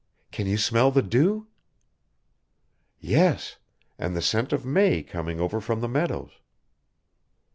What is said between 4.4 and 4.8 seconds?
of